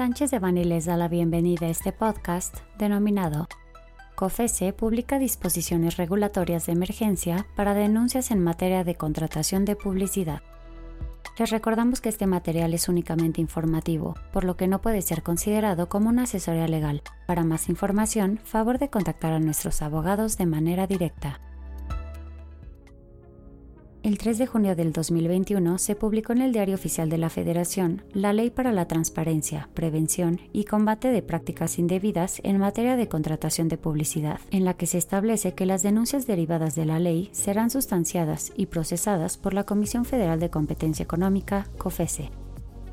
Sánchez 0.00 0.30
de 0.30 0.38
Bani 0.38 0.64
les 0.64 0.86
da 0.86 0.96
la 0.96 1.08
bienvenida 1.08 1.66
a 1.66 1.68
este 1.68 1.92
podcast 1.92 2.56
denominado 2.78 3.48
COFESE 4.14 4.72
publica 4.72 5.18
disposiciones 5.18 5.98
regulatorias 5.98 6.64
de 6.64 6.72
emergencia 6.72 7.44
para 7.54 7.74
denuncias 7.74 8.30
en 8.30 8.42
materia 8.42 8.82
de 8.82 8.94
contratación 8.94 9.66
de 9.66 9.76
publicidad. 9.76 10.40
Les 11.38 11.50
recordamos 11.50 12.00
que 12.00 12.08
este 12.08 12.26
material 12.26 12.72
es 12.72 12.88
únicamente 12.88 13.42
informativo, 13.42 14.14
por 14.32 14.44
lo 14.44 14.56
que 14.56 14.68
no 14.68 14.80
puede 14.80 15.02
ser 15.02 15.22
considerado 15.22 15.90
como 15.90 16.08
una 16.08 16.22
asesoría 16.22 16.66
legal. 16.66 17.02
Para 17.26 17.44
más 17.44 17.68
información, 17.68 18.40
favor 18.42 18.78
de 18.78 18.88
contactar 18.88 19.34
a 19.34 19.38
nuestros 19.38 19.82
abogados 19.82 20.38
de 20.38 20.46
manera 20.46 20.86
directa. 20.86 21.42
El 24.02 24.16
3 24.16 24.38
de 24.38 24.46
junio 24.46 24.74
del 24.74 24.94
2021 24.94 25.76
se 25.76 25.94
publicó 25.94 26.32
en 26.32 26.40
el 26.40 26.52
Diario 26.52 26.74
Oficial 26.74 27.10
de 27.10 27.18
la 27.18 27.28
Federación 27.28 28.02
la 28.14 28.32
Ley 28.32 28.48
para 28.48 28.72
la 28.72 28.88
Transparencia, 28.88 29.68
Prevención 29.74 30.40
y 30.54 30.64
Combate 30.64 31.08
de 31.08 31.20
Prácticas 31.20 31.78
Indebidas 31.78 32.40
en 32.42 32.56
materia 32.56 32.96
de 32.96 33.08
contratación 33.08 33.68
de 33.68 33.76
publicidad, 33.76 34.40
en 34.52 34.64
la 34.64 34.72
que 34.72 34.86
se 34.86 34.96
establece 34.96 35.52
que 35.52 35.66
las 35.66 35.82
denuncias 35.82 36.26
derivadas 36.26 36.74
de 36.76 36.86
la 36.86 36.98
ley 36.98 37.28
serán 37.32 37.68
sustanciadas 37.68 38.52
y 38.56 38.66
procesadas 38.66 39.36
por 39.36 39.52
la 39.52 39.64
Comisión 39.64 40.06
Federal 40.06 40.40
de 40.40 40.48
Competencia 40.48 41.02
Económica, 41.02 41.66
COFESE. 41.76 42.30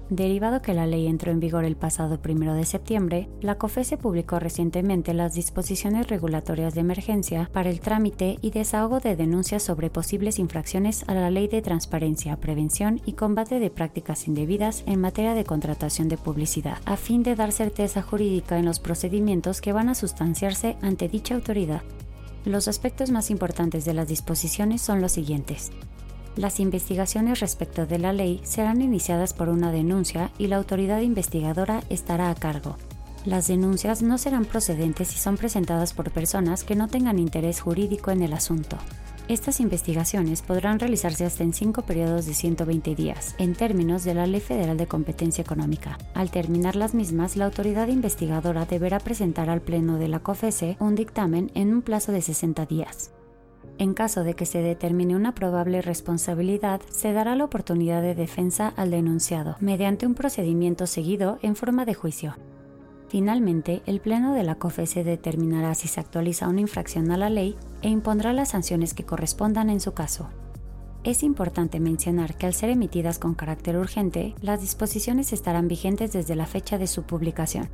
Derivado 0.10 0.62
que 0.62 0.74
la 0.74 0.88
ley 0.88 1.06
entró 1.06 1.34
en 1.34 1.42
vigor 1.42 1.66
el 1.66 1.76
pasado 1.76 2.18
1 2.26 2.54
de 2.54 2.64
septiembre, 2.64 3.28
la 3.42 3.56
COFESE 3.56 3.98
publicó 3.98 4.40
recientemente 4.40 5.14
las 5.14 5.34
disposiciones 5.34 6.08
regulatorias 6.08 6.74
de 6.74 6.80
emergencia 6.80 7.50
para 7.52 7.70
el 7.70 7.82
trámite 7.82 8.38
y 8.42 8.52
desahogo 8.52 9.02
de 9.02 9.18
denuncias 9.18 9.64
sobre 9.64 9.90
posibles 9.90 10.40
infracciones 10.40 11.04
a 11.08 11.14
la 11.14 11.30
Ley 11.30 11.50
de 11.50 11.62
Transparencia, 11.62 12.38
Prevención 12.38 13.02
y 13.06 13.14
Combate 13.14 13.60
de 13.60 13.70
Prácticas 13.70 14.30
Indebidas 14.30 14.84
en 14.86 15.02
materia 15.02 15.34
de 15.34 15.44
contratación 15.44 16.08
de 16.08 16.18
publicidad, 16.18 16.77
a 16.86 16.96
fin 16.96 17.21
de 17.21 17.36
dar 17.36 17.52
certeza 17.52 18.02
jurídica 18.02 18.58
en 18.58 18.66
los 18.66 18.80
procedimientos 18.80 19.60
que 19.60 19.74
van 19.74 19.90
a 19.90 19.96
sustanciarse 19.96 20.77
ante 20.82 21.10
dicha 21.10 21.36
autoridad. 21.36 21.82
Los 22.46 22.70
aspectos 22.70 23.12
más 23.12 23.30
importantes 23.30 23.84
de 23.84 23.94
las 23.94 24.08
disposiciones 24.08 24.82
son 24.82 25.02
los 25.02 25.12
siguientes. 25.12 25.70
Las 26.38 26.60
investigaciones 26.60 27.40
respecto 27.40 27.88
de 27.88 27.98
la 27.98 28.13
ley 28.13 28.41
serán 28.43 28.84
iniciadas 28.84 29.34
por 29.34 29.49
una 29.49 29.71
denuncia 29.71 30.30
y 30.38 30.46
la 30.46 30.57
autoridad 30.57 31.02
investigadora 31.02 31.82
estará 31.90 32.30
a 32.30 32.35
cargo. 32.35 32.77
Las 33.26 33.48
denuncias 33.48 34.04
no 34.04 34.20
serán 34.20 34.46
procedentes 34.46 35.08
si 35.08 35.18
son 35.18 35.35
presentadas 35.38 35.93
por 35.93 36.12
personas 36.12 36.63
que 36.63 36.76
no 36.76 36.90
tengan 36.90 37.18
interés 37.18 37.60
jurídico 37.60 38.12
en 38.12 38.21
el 38.21 38.34
asunto. 38.34 38.77
Estas 39.27 39.60
investigaciones 39.60 40.43
podrán 40.43 40.80
realizarse 40.80 41.26
hasta 41.26 41.43
en 41.43 41.54
cinco 41.54 41.82
periodos 41.82 42.27
de 42.27 42.35
120 42.35 42.93
días, 42.93 43.34
en 43.40 43.55
términos 43.55 44.04
de 44.04 44.13
la 44.13 44.27
Ley 44.27 44.40
Federal 44.40 44.77
de 44.77 44.85
Competencia 44.85 45.41
Económica. 45.41 45.98
Al 46.13 46.30
terminar 46.30 46.76
las 46.76 46.93
mismas, 46.93 47.35
la 47.35 47.46
autoridad 47.46 47.88
investigadora 47.88 48.65
deberá 48.65 48.99
presentar 48.99 49.49
al 49.49 49.62
Pleno 49.62 49.98
de 49.98 50.08
la 50.08 50.20
COFESE 50.20 50.77
un 50.80 50.93
dictamen 50.93 51.52
en 51.55 51.74
un 51.74 51.82
plazo 51.82 52.12
de 52.12 52.21
60 52.21 52.68
días. 52.68 53.12
En 53.80 53.94
caso 53.94 54.24
de 54.24 54.34
que 54.34 54.48
se 54.48 54.64
determine 54.64 55.16
una 55.16 55.36
probable 55.36 55.84
responsabilidad, 55.84 56.82
se 56.90 57.14
dará 57.14 57.36
la 57.36 57.46
oportunidad 57.46 58.02
de 58.02 58.16
defensa 58.16 58.74
al 58.76 58.90
denunciado, 58.90 59.56
mediante 59.60 60.08
un 60.08 60.16
procedimiento 60.16 60.88
seguido 60.88 61.38
en 61.44 61.56
forma 61.56 61.86
de 61.86 61.94
juicio. 61.94 62.36
Finalmente, 63.08 63.84
el 63.86 64.02
Pleno 64.02 64.34
de 64.34 64.44
la 64.44 64.56
COFESE 64.56 65.03
determinará 65.03 65.75
si 65.75 65.88
se 65.88 66.00
actualiza 66.00 66.50
una 66.50 66.62
infracción 66.62 67.12
a 67.12 67.18
la 67.18 67.30
ley 67.30 67.56
e 67.84 67.90
impondrá 67.90 68.34
las 68.34 68.50
sanciones 68.50 68.96
que 68.96 69.06
correspondan 69.06 69.70
en 69.70 69.80
su 69.80 69.94
caso. 69.94 70.28
Es 71.03 71.22
importante 71.22 71.80
mencionar 71.80 72.36
que 72.36 72.48
al 72.48 72.53
ser 72.53 72.72
emitidas 72.72 73.20
con 73.20 73.36
carácter 73.36 73.78
urgente, 73.78 74.34
las 74.42 74.59
disposiciones 74.59 75.31
estarán 75.31 75.68
vigentes 75.68 76.12
desde 76.12 76.36
la 76.36 76.48
fecha 76.48 76.78
de 76.78 76.88
su 76.88 77.03
publicación. 77.03 77.70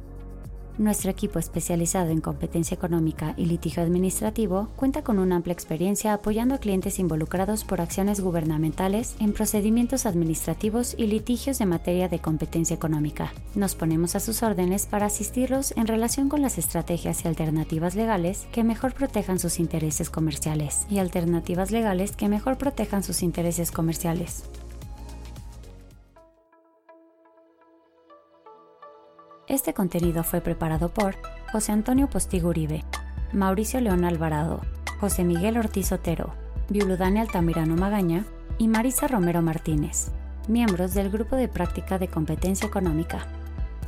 Nuestro 0.79 1.11
equipo 1.11 1.37
especializado 1.37 2.09
en 2.09 2.19
competencia 2.19 2.73
económica 2.73 3.35
y 3.37 3.45
litigio 3.45 3.83
administrativo 3.83 4.69
cuenta 4.75 5.03
con 5.03 5.19
una 5.19 5.35
amplia 5.35 5.53
experiencia 5.53 6.13
apoyando 6.13 6.55
a 6.55 6.57
clientes 6.57 6.97
involucrados 6.97 7.63
por 7.63 7.79
acciones 7.79 8.21
gubernamentales 8.21 9.15
en 9.19 9.33
procedimientos 9.33 10.07
administrativos 10.07 10.95
y 10.97 11.05
litigios 11.05 11.59
de 11.59 11.67
materia 11.67 12.09
de 12.09 12.17
competencia 12.17 12.75
económica. 12.75 13.33
Nos 13.53 13.75
ponemos 13.75 14.15
a 14.15 14.19
sus 14.19 14.41
órdenes 14.41 14.87
para 14.87 15.05
asistirlos 15.05 15.73
en 15.77 15.85
relación 15.85 16.27
con 16.27 16.41
las 16.41 16.57
estrategias 16.57 17.23
y 17.23 17.27
alternativas 17.27 17.93
legales 17.93 18.47
que 18.51 18.63
mejor 18.63 18.95
protejan 18.95 19.37
sus 19.37 19.59
intereses 19.59 20.09
comerciales 20.09 20.87
y 20.89 20.97
alternativas 20.97 21.69
legales 21.69 22.13
que 22.13 22.29
mejor 22.29 22.57
protejan 22.57 23.03
sus 23.03 23.21
intereses 23.21 23.71
comerciales. 23.71 24.43
Este 29.47 29.73
contenido 29.73 30.23
fue 30.23 30.39
preparado 30.39 30.87
por 30.89 31.15
José 31.51 31.73
Antonio 31.73 32.09
Postigo 32.09 32.47
Uribe, 32.49 32.85
Mauricio 33.33 33.81
León 33.81 34.05
Alvarado, 34.05 34.61
José 35.01 35.25
Miguel 35.25 35.57
Ortiz 35.57 35.91
Otero, 35.91 36.33
Viuludane 36.69 37.19
Altamirano 37.19 37.75
Magaña 37.75 38.23
y 38.57 38.69
Marisa 38.69 39.07
Romero 39.07 39.41
Martínez, 39.41 40.11
miembros 40.47 40.93
del 40.93 41.09
Grupo 41.09 41.35
de 41.35 41.49
Práctica 41.49 41.99
de 41.99 42.07
Competencia 42.07 42.67
Económica. 42.67 43.27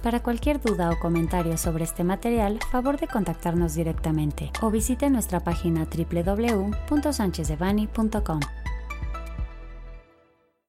Para 0.03 0.21
cualquier 0.21 0.59
duda 0.59 0.91
o 0.91 0.99
comentario 0.99 1.57
sobre 1.57 1.85
este 1.85 2.03
material, 2.03 2.59
favor 2.69 2.99
de 2.99 3.07
contactarnos 3.07 3.75
directamente 3.75 4.51
o 4.61 4.69
visite 4.69 5.09
nuestra 5.09 5.39
página 5.39 5.85
www.sanchezdevani.com. 5.85 8.39